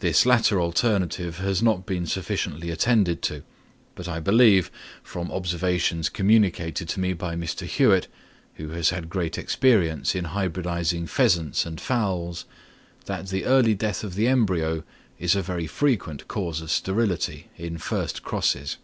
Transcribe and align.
This 0.00 0.26
latter 0.26 0.60
alternative 0.60 1.38
has 1.38 1.62
not 1.62 1.86
been 1.86 2.06
sufficiently 2.06 2.70
attended 2.70 3.22
to; 3.22 3.44
but 3.94 4.08
I 4.08 4.18
believe, 4.18 4.68
from 5.04 5.30
observations 5.30 6.08
communicated 6.08 6.88
to 6.88 6.98
me 6.98 7.12
by 7.12 7.36
Mr. 7.36 7.64
Hewitt, 7.64 8.08
who 8.54 8.70
has 8.70 8.90
had 8.90 9.08
great 9.08 9.38
experience 9.38 10.16
in 10.16 10.24
hybridising 10.24 11.06
pheasants 11.08 11.64
and 11.64 11.80
fowls, 11.80 12.46
that 13.04 13.28
the 13.28 13.44
early 13.44 13.76
death 13.76 14.02
of 14.02 14.16
the 14.16 14.26
embryo 14.26 14.82
is 15.20 15.36
a 15.36 15.42
very 15.42 15.68
frequent 15.68 16.26
cause 16.26 16.60
of 16.60 16.68
sterility 16.68 17.46
in 17.56 17.78
first 17.78 18.24
crosses. 18.24 18.78